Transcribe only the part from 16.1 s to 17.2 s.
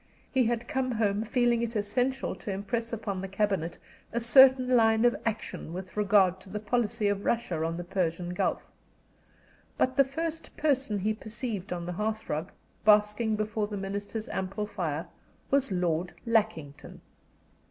Lackington.